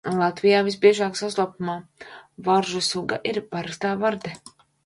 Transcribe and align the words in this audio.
Latvijā 0.19 0.61
visbiežāk 0.69 1.19
sastopamā 1.19 1.75
varžu 2.49 2.83
suga 2.89 3.23
ir 3.33 3.41
parastā 3.55 3.97
varde. 4.07 4.35